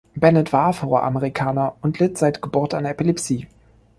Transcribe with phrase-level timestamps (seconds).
[0.15, 3.45] Bennett war Afroamerikaner und litt seit Geburt an Epilepsie.